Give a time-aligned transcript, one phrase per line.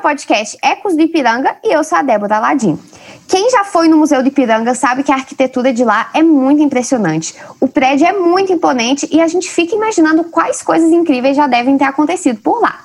[0.00, 2.78] Podcast Ecos do Ipiranga e eu sou a Débora Aladim.
[3.28, 6.62] Quem já foi no Museu do Ipiranga sabe que a arquitetura de lá é muito
[6.62, 7.34] impressionante.
[7.60, 11.78] O prédio é muito imponente e a gente fica imaginando quais coisas incríveis já devem
[11.78, 12.80] ter acontecido por lá.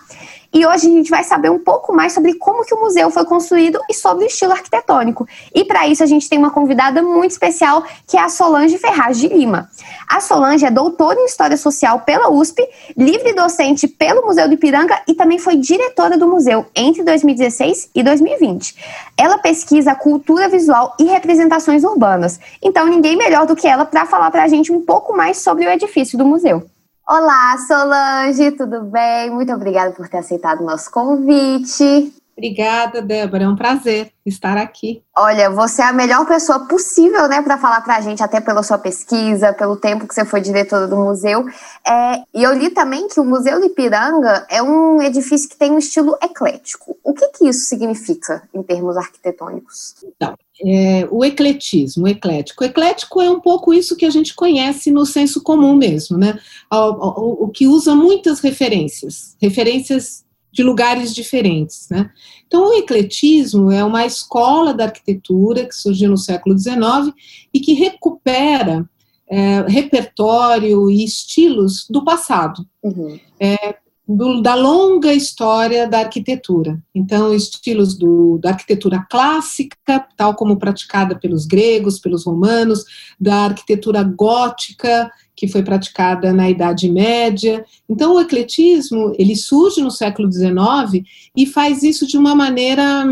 [0.55, 3.25] E hoje a gente vai saber um pouco mais sobre como que o museu foi
[3.25, 5.27] construído e sobre o estilo arquitetônico.
[5.54, 9.18] E para isso a gente tem uma convidada muito especial, que é a Solange Ferraz
[9.18, 9.69] de Lima.
[10.07, 12.65] A Solange é doutora em História Social pela USP,
[12.96, 18.01] livre docente pelo Museu do Ipiranga e também foi diretora do museu entre 2016 e
[18.01, 18.77] 2020.
[19.18, 22.39] Ela pesquisa cultura visual e representações urbanas.
[22.63, 25.65] Então ninguém melhor do que ela para falar para a gente um pouco mais sobre
[25.65, 26.63] o edifício do museu.
[27.07, 29.29] Olá, Solange, tudo bem?
[29.29, 32.11] Muito obrigada por ter aceitado o nosso convite.
[32.38, 33.45] Obrigada, Débora.
[33.45, 35.02] É um prazer estar aqui.
[35.16, 38.61] Olha, você é a melhor pessoa possível, né, para falar para a gente, até pela
[38.61, 41.45] sua pesquisa, pelo tempo que você foi diretora do museu.
[41.88, 45.72] É, e eu li também que o Museu do Ipiranga é um edifício que tem
[45.72, 46.97] um estilo eclético.
[47.02, 49.95] O que, que isso significa em termos arquitetônicos?
[50.03, 52.64] Então, é, o ecletismo, o eclético.
[52.64, 56.38] O eclético é um pouco isso que a gente conhece no senso comum mesmo, né?
[56.70, 60.24] O, o, o que usa muitas referências, referências
[60.56, 62.09] de lugares diferentes, né?
[62.48, 67.14] Então, o ecletismo é uma escola da arquitetura que surgiu no século XIX
[67.53, 68.89] e que recupera
[69.30, 72.66] é, repertório e estilos do passado.
[72.81, 73.20] Uhum.
[73.38, 73.76] É,
[74.08, 76.81] do, da longa história da arquitetura.
[76.94, 82.86] Então, estilos do, da arquitetura clássica, tal como praticada pelos gregos, pelos romanos,
[83.20, 87.66] da arquitetura gótica, que foi praticada na Idade Média.
[87.89, 91.03] Então, o ecletismo ele surge no século XIX
[91.36, 93.03] e faz isso de uma maneira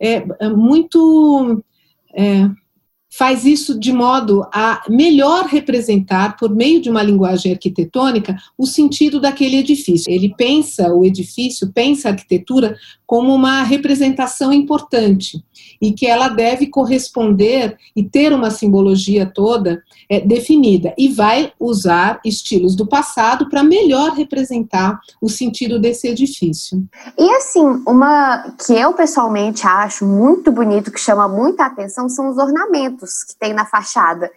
[0.00, 1.62] é, é muito
[2.14, 2.48] é,
[3.12, 9.20] faz isso de modo a melhor representar, por meio de uma linguagem arquitetônica, o sentido
[9.20, 10.10] daquele edifício.
[10.10, 12.74] Ele pensa o edifício, pensa a arquitetura
[13.12, 15.44] como uma representação importante
[15.78, 22.22] e que ela deve corresponder e ter uma simbologia toda é, definida e vai usar
[22.24, 26.82] estilos do passado para melhor representar o sentido desse edifício.
[27.18, 32.38] E assim, uma que eu pessoalmente acho muito bonito, que chama muita atenção, são os
[32.38, 34.30] ornamentos que tem na fachada.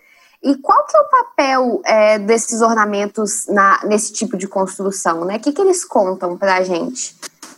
[0.44, 5.38] E qual que é o papel é, desses ornamentos na, nesse tipo de construção, né?
[5.38, 7.16] O que, que eles contam para a gente?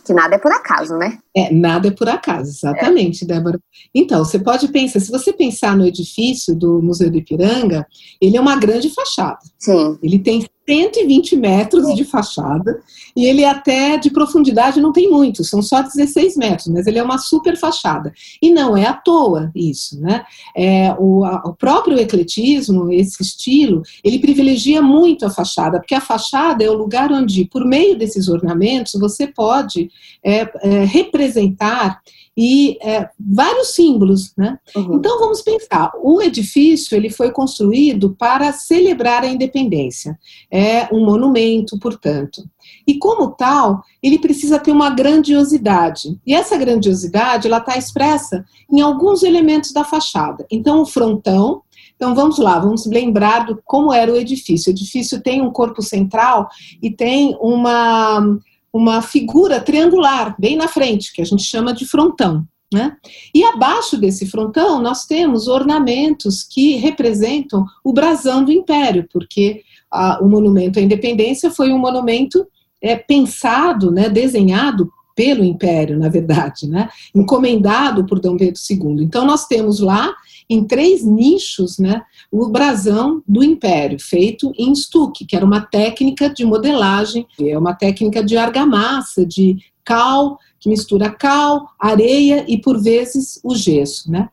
[0.08, 1.18] Que nada é por acaso, né?
[1.36, 3.26] É, nada é por acaso, exatamente, é.
[3.26, 3.60] Débora.
[3.94, 7.86] Então, você pode pensar, se você pensar no edifício do Museu do Ipiranga,
[8.18, 9.36] ele é uma grande fachada.
[9.58, 9.98] Sim.
[10.02, 12.80] Ele tem 120 metros de fachada
[13.16, 17.02] e ele até de profundidade não tem muito, são só 16 metros, mas ele é
[17.02, 18.12] uma super fachada.
[18.42, 20.24] E não é à toa isso, né?
[20.54, 26.00] É, o, a, o próprio ecletismo, esse estilo, ele privilegia muito a fachada, porque a
[26.02, 29.90] fachada é o lugar onde, por meio desses ornamentos, você pode
[30.22, 32.00] é, é, representar
[32.40, 34.56] e é, vários símbolos, né?
[34.76, 34.94] Uhum.
[34.94, 40.16] Então vamos pensar, o edifício ele foi construído para celebrar a independência,
[40.58, 42.42] é um monumento, portanto,
[42.86, 48.80] e como tal ele precisa ter uma grandiosidade e essa grandiosidade ela está expressa em
[48.80, 50.46] alguns elementos da fachada.
[50.50, 51.62] Então o frontão
[51.94, 54.70] então vamos lá, vamos lembrar do como era o edifício.
[54.70, 56.48] O edifício tem um corpo central
[56.80, 58.38] e tem uma
[58.72, 62.46] uma figura triangular bem na frente, que a gente chama de frontão.
[62.72, 62.96] Né?
[63.34, 70.22] E abaixo desse frontão nós temos ornamentos que representam o brasão do império, porque a,
[70.22, 72.46] o monumento à independência foi um monumento
[72.82, 79.02] é, pensado, né, desenhado pelo império, na verdade, né, encomendado por Dom Pedro II.
[79.02, 80.14] Então nós temos lá
[80.48, 86.30] em três nichos né, o brasão do Império, feito em estuque, que era uma técnica
[86.30, 89.58] de modelagem, é uma técnica de argamassa, de
[89.88, 94.10] cal, que mistura cal, areia e, por vezes, o gesso.
[94.10, 94.28] Né?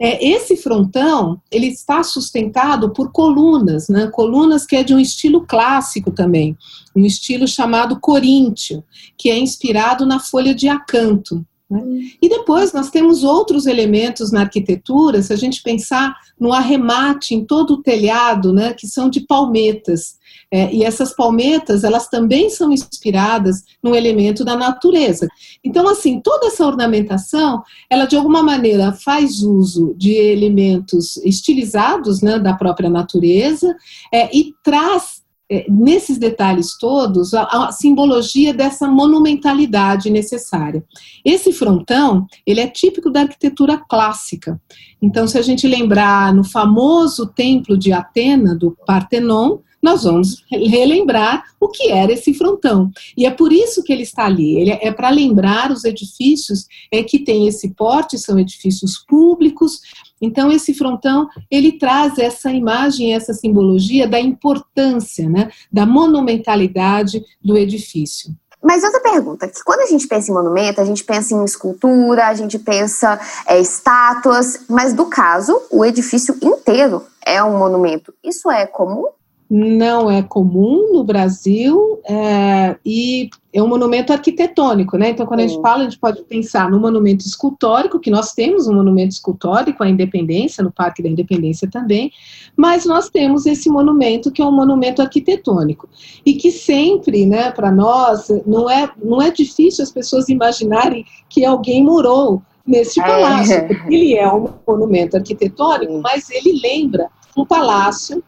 [0.00, 4.06] É, esse frontão ele está sustentado por colunas, né?
[4.06, 6.56] colunas que é de um estilo clássico também,
[6.96, 8.82] um estilo chamado coríntio,
[9.18, 11.44] que é inspirado na folha de acanto.
[11.74, 11.82] Né?
[12.22, 17.44] E depois nós temos outros elementos na arquitetura, se a gente pensar no arremate em
[17.44, 20.16] todo o telhado, né, que são de palmetas.
[20.50, 25.26] É, e essas palmetas, elas também são inspiradas no elemento da natureza.
[25.64, 32.38] Então, assim, toda essa ornamentação, ela de alguma maneira faz uso de elementos estilizados né,
[32.38, 33.74] da própria natureza
[34.12, 35.23] é, e traz
[35.68, 40.84] nesses detalhes todos, a, a, simbologia dessa monumentalidade necessária.
[41.24, 44.60] Esse frontão, ele é típico da arquitetura clássica.
[45.02, 51.44] Então, se a gente lembrar no famoso templo de Atena, do Partenon, nós vamos relembrar
[51.60, 52.90] o que era esse frontão.
[53.14, 54.56] E é por isso que ele está ali.
[54.58, 59.80] Ele é para lembrar os edifícios é, que têm esse porte, são edifícios públicos.
[60.24, 67.56] Então, esse frontão, ele traz essa imagem, essa simbologia da importância, né, da monumentalidade do
[67.56, 68.34] edifício.
[68.62, 72.28] Mas outra pergunta, que quando a gente pensa em monumento, a gente pensa em escultura,
[72.28, 78.14] a gente pensa é, estátuas, mas do caso, o edifício inteiro é um monumento.
[78.24, 79.08] Isso é comum?
[79.56, 85.10] Não é comum no Brasil é, e é um monumento arquitetônico, né?
[85.10, 88.66] Então, quando a gente fala, a gente pode pensar no monumento escultórico, que nós temos
[88.66, 92.10] um monumento escultórico à Independência, no Parque da Independência também,
[92.56, 95.88] mas nós temos esse monumento que é um monumento arquitetônico
[96.26, 101.44] e que sempre, né, para nós, não é, não é difícil as pessoas imaginarem que
[101.44, 103.06] alguém morou nesse é.
[103.06, 103.86] palácio, é.
[103.88, 108.20] ele é um monumento arquitetônico, mas ele lembra um palácio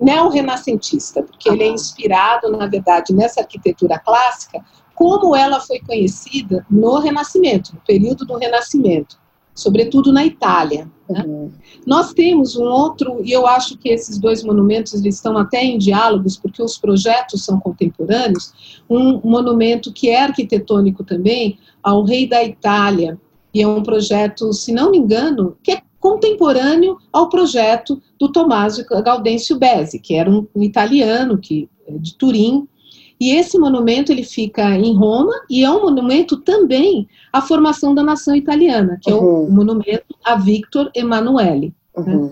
[0.00, 4.64] neo-renascentista, porque ele é inspirado, na verdade, nessa arquitetura clássica,
[4.94, 9.16] como ela foi conhecida no Renascimento, no período do Renascimento,
[9.54, 10.90] sobretudo na Itália.
[11.08, 11.24] Né?
[11.24, 11.52] Uhum.
[11.86, 15.78] Nós temos um outro, e eu acho que esses dois monumentos eles estão até em
[15.78, 22.42] diálogos, porque os projetos são contemporâneos, um monumento que é arquitetônico também, ao rei da
[22.42, 23.18] Itália,
[23.54, 28.82] e é um projeto, se não me engano, que é contemporâneo ao projeto do Tommaso
[28.86, 32.66] Gaudêncio Bezzi, que era um, um italiano que, é de Turim,
[33.20, 38.02] e esse monumento ele fica em Roma e é um monumento também à formação da
[38.02, 39.18] nação italiana, que uhum.
[39.18, 41.74] é o, o, monumento a Victor Emanuele.
[41.96, 42.14] Né?
[42.14, 42.24] Uhum.
[42.26, 42.30] Né?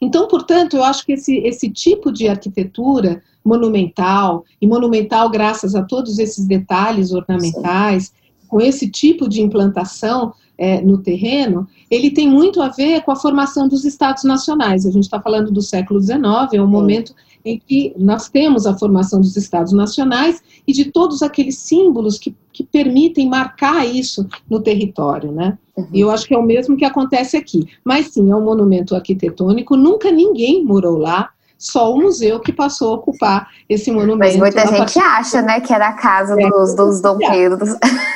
[0.00, 5.82] Então, portanto, eu acho que esse, esse tipo de arquitetura monumental, e monumental graças a
[5.82, 8.12] todos esses detalhes ornamentais, Sim.
[8.48, 13.16] com esse tipo de implantação, é, no terreno, ele tem muito a ver com a
[13.16, 14.86] formação dos estados nacionais.
[14.86, 16.22] A gente está falando do século XIX,
[16.52, 17.14] é um momento
[17.44, 22.34] em que nós temos a formação dos estados nacionais e de todos aqueles símbolos que,
[22.52, 25.58] que permitem marcar isso no território, né?
[25.76, 25.88] Uhum.
[25.92, 27.66] E eu acho que é o mesmo que acontece aqui.
[27.84, 31.30] Mas sim, é um monumento arquitetônico, nunca ninguém morou lá,
[31.62, 34.18] só o museu que passou a ocupar esse monumento.
[34.18, 37.64] Mas muita gente acha, né, que era a casa é, dos, dos Dom Pedro.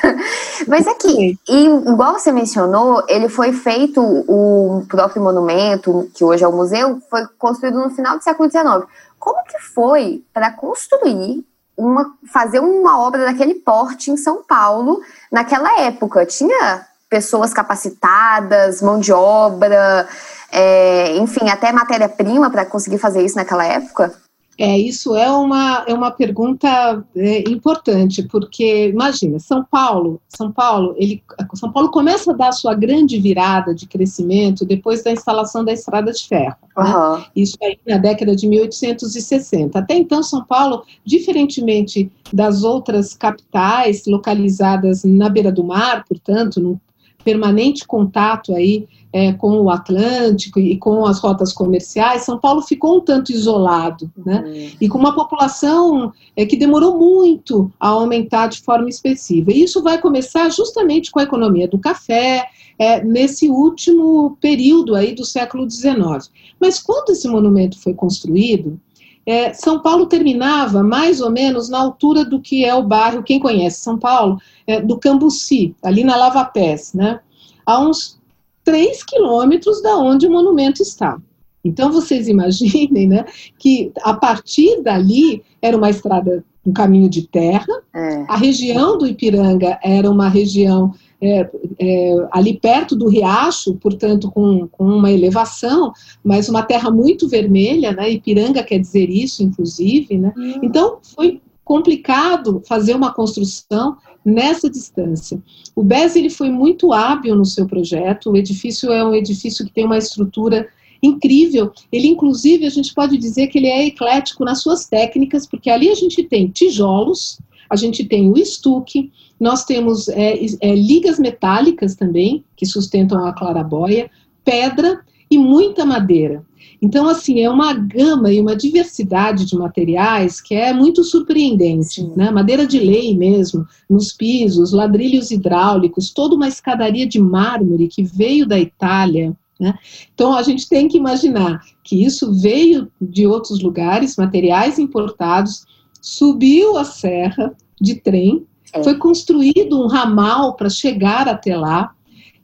[0.67, 6.49] Mas aqui, e, igual você mencionou, ele foi feito, o próprio monumento, que hoje é
[6.49, 8.85] o museu, foi construído no final do século XIX.
[9.17, 11.47] Como que foi para construir
[11.77, 15.01] uma, fazer uma obra daquele porte em São Paulo
[15.31, 16.27] naquela época?
[16.27, 20.09] Tinha pessoas capacitadas, mão de obra,
[20.51, 24.15] é, enfim, até matéria-prima para conseguir fazer isso naquela época?
[24.59, 30.95] É, isso é uma, é uma pergunta é, importante, porque imagina, São Paulo, São Paulo,
[30.97, 31.23] ele,
[31.55, 35.75] São Paulo começa a dar a sua grande virada de crescimento depois da instalação da
[35.75, 36.57] estrada de ferro.
[36.75, 37.17] Uhum.
[37.19, 37.25] Né?
[37.37, 39.79] Isso aí na década de 1860.
[39.79, 46.79] Até então, São Paulo, diferentemente das outras capitais localizadas na beira do mar, portanto, num
[47.27, 52.99] permanente contato aí é, com o Atlântico e com as rotas comerciais, São Paulo ficou
[52.99, 54.45] um tanto isolado, né?
[54.47, 54.71] Uhum.
[54.81, 59.51] E com uma população é, que demorou muito a aumentar de forma expressiva.
[59.51, 62.47] E isso vai começar justamente com a economia do café,
[62.79, 66.31] é, nesse último período aí do século XIX.
[66.61, 68.79] Mas quando esse monumento foi construído,
[69.27, 73.41] é, São Paulo terminava mais ou menos na altura do que é o bairro, quem
[73.41, 77.19] conhece São Paulo, é, do Cambuci, ali na Lava Pés, né?
[77.67, 78.19] A uns
[78.65, 81.19] 3 quilômetros da onde o monumento está.
[81.65, 83.25] Então vocês imaginem, né,
[83.59, 87.67] que a partir dali era uma estrada, um caminho de terra.
[87.93, 88.25] É.
[88.29, 94.69] A região do Ipiranga era uma região é, é, ali perto do riacho, portanto, com,
[94.69, 95.93] com, uma elevação,
[96.23, 98.11] mas uma terra muito vermelha, né?
[98.11, 100.33] Ipiranga quer dizer isso, inclusive, né?
[100.37, 100.61] Hum.
[100.63, 105.43] Então, foi complicado fazer uma construção nessa distância.
[105.75, 109.73] O BES ele foi muito hábil no seu projeto, o edifício é um edifício que
[109.73, 110.69] tem uma estrutura
[111.03, 111.73] incrível.
[111.93, 115.89] Ele, inclusive, a gente pode dizer que ele é eclético nas suas técnicas, porque ali
[115.89, 121.95] a gente tem tijolos, a gente tem o estuque, nós temos é, é, ligas metálicas
[121.95, 124.11] também, que sustentam a clarabóia,
[124.45, 126.45] pedra e muita madeira.
[126.81, 132.31] Então, assim, é uma gama e uma diversidade de materiais que é muito surpreendente, né?
[132.31, 138.47] Madeira de lei mesmo, nos pisos, ladrilhos hidráulicos, toda uma escadaria de mármore que veio
[138.47, 139.75] da Itália, né?
[140.15, 145.65] Então, a gente tem que imaginar que isso veio de outros lugares, materiais importados,
[146.07, 148.81] subiu a serra de trem, é.
[148.81, 151.93] foi construído um ramal para chegar até lá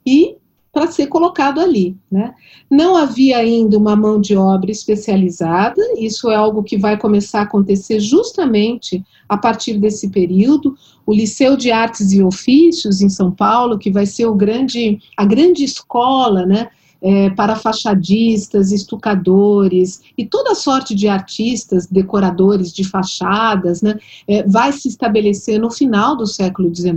[0.05, 0.35] e
[0.73, 1.97] para ser colocado ali.
[2.11, 2.35] Né?
[2.69, 7.43] Não havia ainda uma mão de obra especializada, isso é algo que vai começar a
[7.43, 10.77] acontecer justamente a partir desse período.
[11.07, 15.25] O Liceu de Artes e Ofícios, em São Paulo, que vai ser o grande, a
[15.25, 16.69] grande escola né,
[17.03, 24.73] é, para fachadistas, estucadores e toda sorte de artistas, decoradores de fachadas, né, é, vai
[24.73, 26.95] se estabelecer no final do século XIX.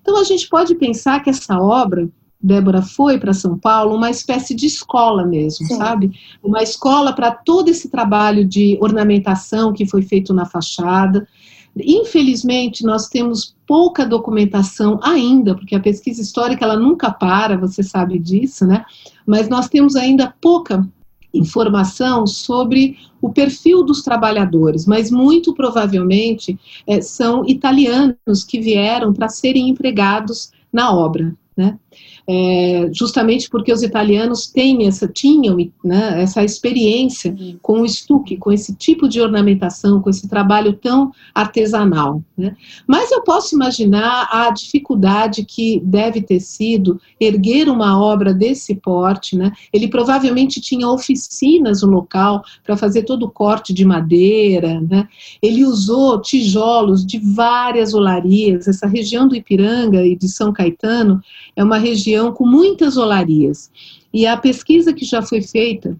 [0.00, 4.54] Então, a gente pode pensar que essa obra Débora foi para São Paulo, uma espécie
[4.54, 5.76] de escola mesmo, Sim.
[5.76, 6.12] sabe?
[6.42, 11.26] Uma escola para todo esse trabalho de ornamentação que foi feito na fachada.
[11.78, 18.18] Infelizmente, nós temos pouca documentação ainda, porque a pesquisa histórica ela nunca para, você sabe
[18.18, 18.84] disso, né?
[19.26, 20.88] Mas nós temos ainda pouca
[21.34, 29.28] informação sobre o perfil dos trabalhadores, mas muito provavelmente é, são italianos que vieram para
[29.28, 31.78] serem empregados na obra, né?
[32.28, 38.50] É, justamente porque os italianos têm essa, tinham né, essa experiência com o estuque, com
[38.50, 42.20] esse tipo de ornamentação, com esse trabalho tão artesanal.
[42.36, 42.56] Né?
[42.86, 49.36] Mas eu posso imaginar a dificuldade que deve ter sido erguer uma obra desse porte.
[49.36, 49.52] Né?
[49.72, 54.80] Ele provavelmente tinha oficinas no local para fazer todo o corte de madeira.
[54.80, 55.08] Né?
[55.40, 58.66] Ele usou tijolos de várias olarias.
[58.66, 61.20] Essa região do Ipiranga e de São Caetano
[61.54, 63.70] é uma região com muitas olarias.
[64.12, 65.98] E a pesquisa que já foi feita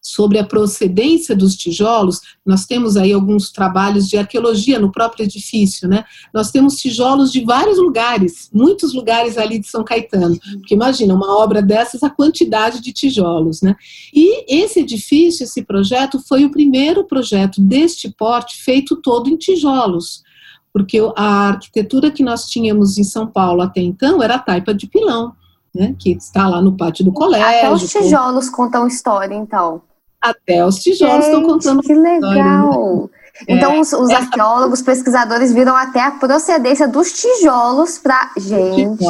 [0.00, 5.88] sobre a procedência dos tijolos, nós temos aí alguns trabalhos de arqueologia no próprio edifício,
[5.88, 6.04] né?
[6.32, 11.36] Nós temos tijolos de vários lugares, muitos lugares ali de São Caetano, porque imagina, uma
[11.36, 13.76] obra dessas, a quantidade de tijolos, né?
[14.14, 20.22] E esse edifício, esse projeto, foi o primeiro projeto deste porte feito todo em tijolos
[20.70, 24.86] porque a arquitetura que nós tínhamos em São Paulo até então era a taipa de
[24.86, 25.32] pilão,
[25.74, 27.46] né, que está lá no pátio do colégio.
[27.46, 28.64] Até os tijolos com...
[28.64, 29.82] contam história, então.
[30.20, 32.70] Até os tijolos Gente, estão contando que legal!
[32.70, 33.08] História, né?
[33.46, 34.20] Então, é, os, os essa...
[34.22, 38.32] arqueólogos, pesquisadores viram até a procedência dos tijolos para.
[38.36, 39.04] Gente.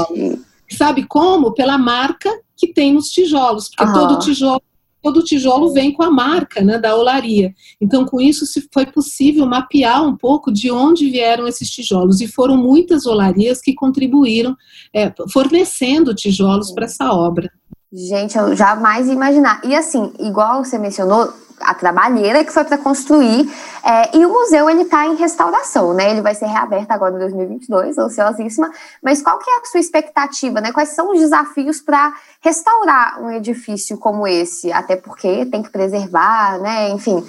[0.76, 1.52] Sabe como?
[1.54, 3.92] Pela marca que tem nos tijolos, porque uhum.
[3.92, 4.60] todo tijolo
[5.02, 7.54] todo tijolo vem com a marca né, da olaria.
[7.80, 12.20] Então, com isso, se foi possível mapear um pouco de onde vieram esses tijolos.
[12.20, 14.56] E foram muitas olarias que contribuíram
[14.94, 17.50] é, fornecendo tijolos para essa obra.
[17.92, 19.60] Gente, eu jamais ia imaginar.
[19.64, 23.50] E assim, igual você mencionou, a trabalheira que foi para construir.
[23.84, 26.10] É, e o museu ele está em restauração, né?
[26.10, 28.70] Ele vai ser reaberto agora em 2022, ansiosíssima.
[29.02, 30.72] Mas qual que é a sua expectativa, né?
[30.72, 34.72] Quais são os desafios para restaurar um edifício como esse?
[34.72, 36.90] Até porque tem que preservar, né?
[36.90, 37.26] Enfim,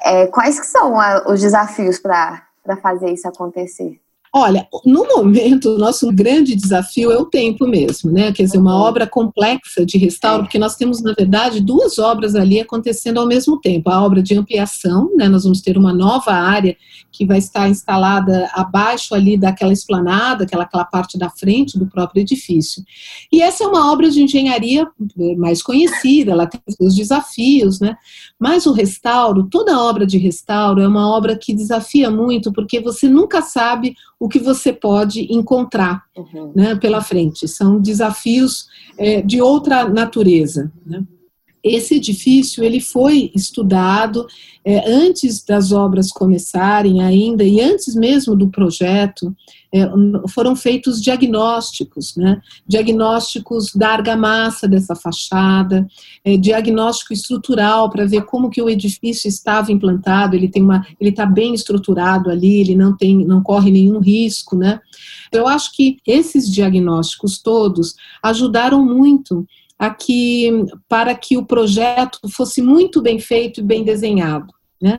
[0.00, 2.42] é, quais que são a, os desafios para
[2.82, 4.00] fazer isso acontecer?
[4.36, 8.32] Olha, no momento, o nosso grande desafio é o tempo mesmo, né?
[8.32, 8.82] Quer dizer, uma uhum.
[8.82, 13.60] obra complexa de restauro, porque nós temos, na verdade, duas obras ali acontecendo ao mesmo
[13.60, 13.88] tempo.
[13.88, 15.28] A obra de ampliação, né?
[15.28, 16.76] Nós vamos ter uma nova área
[17.12, 22.22] que vai estar instalada abaixo ali daquela esplanada, aquela, aquela parte da frente do próprio
[22.22, 22.82] edifício.
[23.32, 24.84] E essa é uma obra de engenharia
[25.38, 27.96] mais conhecida, ela tem os desafios, né?
[28.36, 33.08] Mas o restauro, toda obra de restauro é uma obra que desafia muito, porque você
[33.08, 36.50] nunca sabe o que você pode encontrar uhum.
[36.56, 37.46] né, pela frente.
[37.46, 38.66] São desafios
[38.96, 40.72] é, de outra natureza.
[40.86, 41.04] Né?
[41.64, 44.26] Esse edifício ele foi estudado
[44.62, 49.34] é, antes das obras começarem ainda e antes mesmo do projeto
[49.72, 49.90] é,
[50.28, 52.40] foram feitos diagnósticos, né?
[52.66, 55.86] diagnósticos da argamassa dessa fachada,
[56.24, 61.10] é, diagnóstico estrutural para ver como que o edifício estava implantado, ele tem uma, ele
[61.10, 64.80] está bem estruturado ali, ele não tem, não corre nenhum risco, né?
[65.32, 69.44] Eu acho que esses diagnósticos todos ajudaram muito
[69.86, 70.50] a que,
[70.88, 74.52] para que o projeto fosse muito bem feito e bem desenhado.
[74.80, 74.98] Né?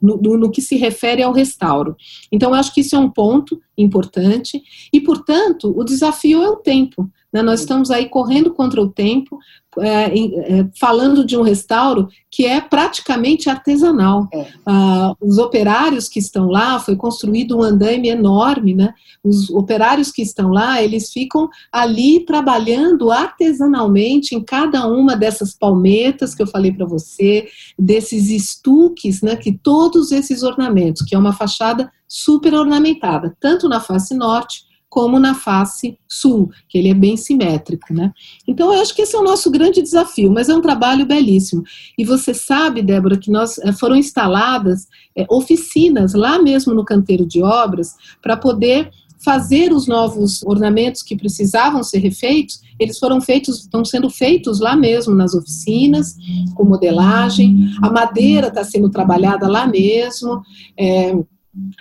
[0.00, 1.96] no, no, no, que se refere ao restauro.
[2.30, 4.62] Então, acho que isso é um ponto importante
[4.92, 7.10] e, portanto, o desafio é o tempo.
[7.32, 7.42] Né?
[7.42, 9.38] Nós estamos aí correndo contra o tempo,
[9.78, 10.18] é,
[10.58, 14.28] é, falando de um restauro que é praticamente artesanal.
[14.32, 14.46] É.
[14.64, 18.92] Ah, os operários que estão lá, foi construído um andaime enorme, né?
[19.24, 26.34] Os operários que estão lá, eles ficam ali trabalhando artesanalmente em cada uma dessas palmetas
[26.34, 29.36] que eu falei para você, desses estuques, né?
[29.36, 34.65] Que todos esses ornamentos, que é uma fachada super ornamentada, tanto na face norte
[34.96, 38.14] como na face sul, que ele é bem simétrico, né?
[38.48, 41.62] Então eu acho que esse é o nosso grande desafio, mas é um trabalho belíssimo.
[41.98, 47.26] E você sabe, Débora, que nós eh, foram instaladas é, oficinas lá mesmo no canteiro
[47.26, 48.90] de obras para poder
[49.22, 54.74] fazer os novos ornamentos que precisavam ser refeitos, eles foram feitos, estão sendo feitos lá
[54.74, 56.16] mesmo nas oficinas,
[56.54, 60.40] com modelagem, a madeira está sendo trabalhada lá mesmo.
[60.78, 61.14] É,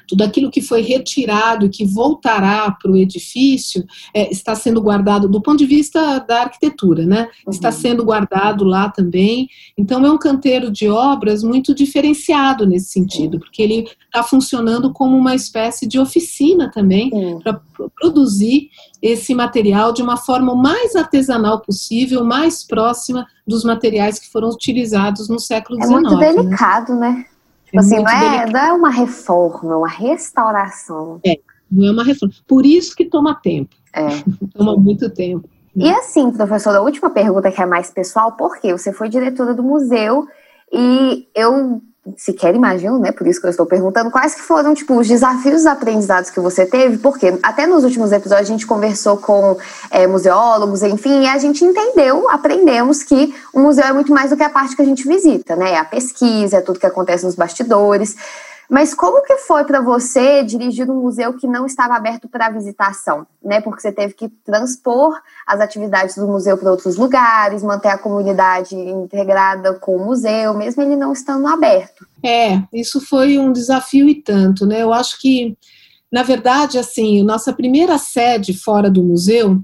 [0.08, 5.28] tudo aquilo que foi retirado e que voltará para o edifício é, está sendo guardado
[5.28, 7.30] do ponto de vista da arquitetura, né?
[7.46, 7.52] Uhum.
[7.52, 9.50] Está sendo guardado lá também.
[9.78, 15.18] Então é um canteiro de obras muito diferenciado nesse sentido, porque ele está funcionando como
[15.18, 17.40] uma espécie de oficina também uhum.
[17.40, 17.60] para
[18.00, 18.70] produzir
[19.02, 24.50] esse material de uma forma o mais artesanal possível, mais próxima dos materiais que foram
[24.50, 25.92] utilizados no século XIX.
[25.92, 26.34] É muito né?
[26.34, 27.12] delicado, né?
[27.12, 27.26] né?
[27.76, 31.20] Tipo assim, não é, não é uma reforma, é uma restauração.
[31.26, 31.38] É,
[31.70, 32.34] não é uma reforma.
[32.48, 33.76] Por isso que toma tempo.
[33.94, 34.08] É.
[34.56, 35.50] toma muito tempo.
[35.76, 35.88] Né?
[35.88, 38.72] E assim, professora, a última pergunta que é mais pessoal, por quê?
[38.72, 40.26] Você foi diretora do museu
[40.72, 41.82] e eu
[42.18, 43.12] sequer imagino, né?
[43.12, 46.40] Por isso que eu estou perguntando quais que foram tipo os desafios os aprendizados que
[46.40, 49.58] você teve, porque até nos últimos episódios a gente conversou com
[49.90, 54.38] é, museólogos, enfim, e a gente entendeu, aprendemos que o museu é muito mais do
[54.38, 55.72] que a parte que a gente visita, né?
[55.72, 58.16] É a pesquisa, é tudo que acontece nos bastidores.
[58.70, 63.26] Mas como que foi para você dirigir um museu que não estava aberto para visitação,
[63.44, 63.62] né?
[63.62, 68.76] Porque você teve que transpor as atividades do museu para outros lugares, manter a comunidade
[68.76, 72.06] integrada com o museu, mesmo ele não estando aberto.
[72.24, 74.82] É, isso foi um desafio e tanto, né?
[74.82, 75.56] Eu acho que,
[76.12, 79.62] na verdade, assim, nossa primeira sede fora do museu,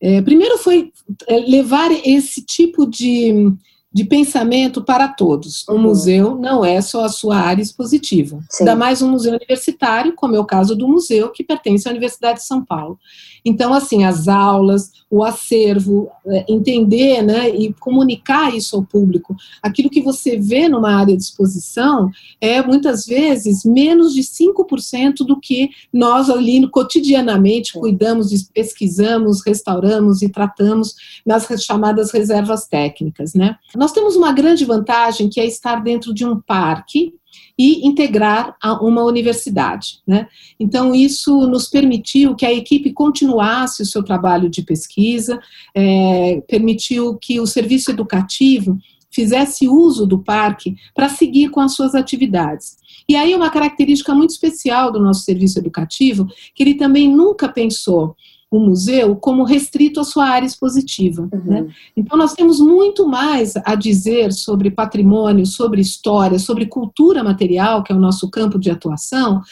[0.00, 0.92] é, primeiro foi
[1.26, 3.52] é, levar esse tipo de
[3.92, 5.66] de pensamento para todos.
[5.66, 5.82] O uhum.
[5.82, 8.38] museu não é só a sua área expositiva.
[8.50, 8.64] Sim.
[8.64, 12.40] Ainda mais um museu universitário, como é o caso do museu, que pertence à Universidade
[12.40, 12.98] de São Paulo.
[13.44, 19.34] Então, assim, as aulas, o acervo, é, entender né, e comunicar isso ao público.
[19.62, 25.40] Aquilo que você vê numa área de exposição é, muitas vezes, menos de 5% do
[25.40, 33.32] que nós ali cotidianamente cuidamos, pesquisamos, restauramos e tratamos nas chamadas reservas técnicas.
[33.32, 33.56] Né?
[33.78, 37.14] Nós temos uma grande vantagem que é estar dentro de um parque
[37.56, 40.00] e integrar a uma universidade.
[40.04, 40.26] Né?
[40.58, 45.40] Então, isso nos permitiu que a equipe continuasse o seu trabalho de pesquisa,
[45.72, 48.76] é, permitiu que o serviço educativo
[49.12, 52.76] fizesse uso do parque para seguir com as suas atividades.
[53.08, 58.16] E aí, uma característica muito especial do nosso serviço educativo, que ele também nunca pensou
[58.50, 61.28] o museu como restrito à sua área expositiva.
[61.32, 61.42] Uhum.
[61.44, 61.68] Né?
[61.96, 67.92] Então, nós temos muito mais a dizer sobre patrimônio, sobre história, sobre cultura material, que
[67.92, 69.42] é o nosso campo de atuação,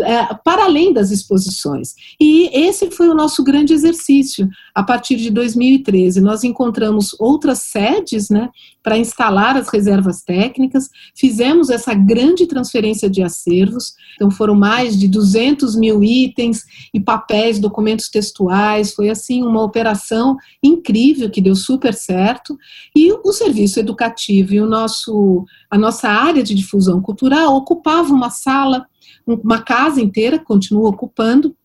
[0.00, 1.94] é, para além das exposições.
[2.20, 4.48] E esse foi o nosso grande exercício.
[4.74, 8.50] A partir de 2013, nós encontramos outras sedes né,
[8.84, 15.08] para instalar as reservas técnicas, fizemos essa grande transferência de acervos, então foram mais de
[15.08, 18.92] 200 mil itens e papéis, documentos textuais.
[18.92, 22.58] Foi assim uma operação incrível que deu super certo.
[22.94, 28.28] E o serviço educativo e o nosso, a nossa área de difusão cultural ocupava uma
[28.28, 28.86] sala,
[29.26, 31.56] uma casa inteira, continua ocupando,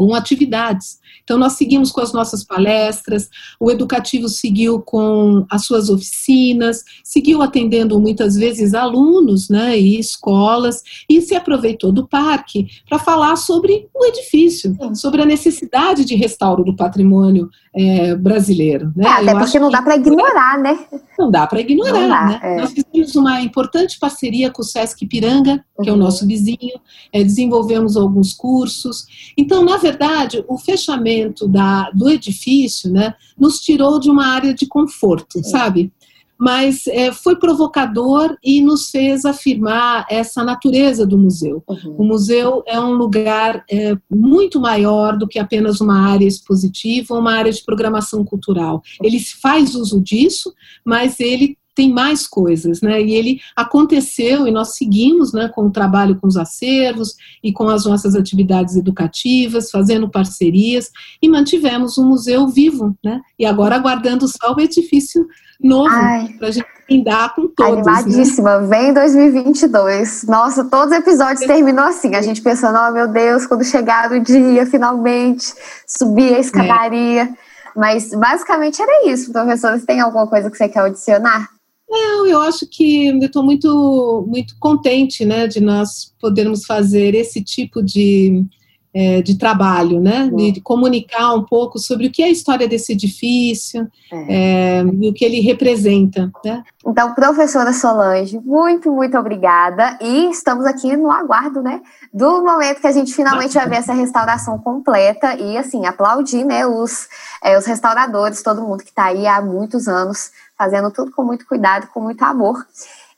[0.00, 0.98] com atividades.
[1.22, 3.28] Então, nós seguimos com as nossas palestras,
[3.60, 10.82] o educativo seguiu com as suas oficinas, seguiu atendendo muitas vezes alunos né, e escolas,
[11.06, 16.64] e se aproveitou do parque para falar sobre o edifício, sobre a necessidade de restauro
[16.64, 18.92] do patrimônio é, brasileiro.
[18.96, 19.06] Né?
[19.06, 20.78] É, até Eu porque não dá para ignorar, né?
[21.18, 22.08] Não dá para ignorar.
[22.08, 22.40] Dá, né?
[22.42, 22.60] é.
[22.60, 25.88] Nós fizemos uma importante parceria com o Sesc Piranga, que uhum.
[25.88, 26.00] é o uhum.
[26.00, 26.80] nosso vizinho,
[27.12, 29.06] é, desenvolvemos alguns cursos.
[29.36, 34.66] Então, na verdade, o fechamento da, do edifício né, nos tirou de uma área de
[34.66, 35.92] conforto, sabe?
[36.40, 41.62] Mas é, foi provocador e nos fez afirmar essa natureza do museu.
[41.68, 41.96] Uhum.
[41.98, 47.20] O museu é um lugar é, muito maior do que apenas uma área expositiva ou
[47.20, 48.82] uma área de programação cultural.
[49.02, 53.00] Ele faz uso disso, mas ele tem mais coisas, né?
[53.00, 57.68] E ele aconteceu e nós seguimos, né, com o trabalho com os acervos e com
[57.68, 60.90] as nossas atividades educativas, fazendo parcerias
[61.22, 63.20] e mantivemos o museu vivo, né?
[63.38, 65.26] E agora aguardando só o edifício
[65.62, 65.90] novo
[66.38, 67.86] para a gente brindar com todos.
[67.86, 67.92] Né?
[67.92, 68.66] Animadíssima, né?
[68.66, 70.24] vem 2022.
[70.24, 74.20] Nossa, todos os episódios terminam assim, a gente pensando, oh meu Deus, quando chegar o
[74.20, 75.52] dia, finalmente,
[75.86, 77.22] subir a escadaria.
[77.22, 77.28] É.
[77.76, 79.78] Mas basicamente era isso, professor.
[79.78, 81.48] Você tem alguma coisa que você quer adicionar?
[81.88, 87.42] Não, eu acho que eu estou muito, muito contente né, de nós podermos fazer esse
[87.42, 88.44] tipo de,
[88.92, 90.28] é, de trabalho, né?
[90.34, 94.80] De, de, comunicar um pouco sobre o que é a história desse edifício é.
[94.80, 96.30] É, e o que ele representa.
[96.44, 96.62] Né?
[96.84, 99.96] Então, professora Solange, muito, muito obrigada.
[100.00, 101.80] E estamos aqui no aguardo, né?
[102.12, 106.66] Do momento que a gente finalmente vai ver essa restauração completa e, assim, aplaudir, né?
[106.66, 107.08] Os,
[107.44, 111.46] é, os restauradores, todo mundo que está aí há muitos anos fazendo tudo com muito
[111.46, 112.66] cuidado, com muito amor.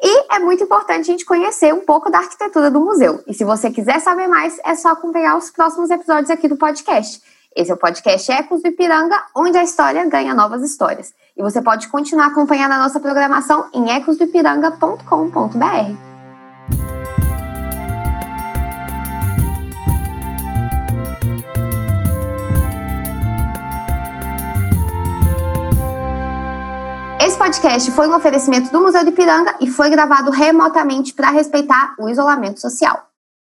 [0.03, 3.23] E é muito importante a gente conhecer um pouco da arquitetura do museu.
[3.27, 7.23] E se você quiser saber mais, é só acompanhar os próximos episódios aqui do podcast.
[7.55, 11.15] Esse é o podcast Ecos do Ipiranga, onde a história ganha novas histórias.
[11.37, 16.12] E você pode continuar acompanhando a nossa programação em ecosdoipiranga.com.br.
[27.43, 32.09] podcast foi um oferecimento do Museu de Piranga e foi gravado remotamente para respeitar o
[32.09, 33.12] isolamento social.